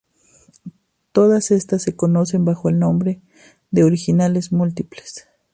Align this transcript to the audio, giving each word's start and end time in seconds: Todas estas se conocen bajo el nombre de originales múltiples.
Todas 1.11 1.51
estas 1.51 1.83
se 1.83 1.95
conocen 1.95 2.43
bajo 2.43 2.69
el 2.69 2.79
nombre 2.79 3.21
de 3.69 3.83
originales 3.83 4.51
múltiples. 4.51 5.27